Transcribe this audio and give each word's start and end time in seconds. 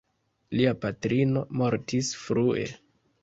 Lia 0.59 0.71
patrino 0.85 1.43
mortis 1.61 2.11
frue. 2.25 2.65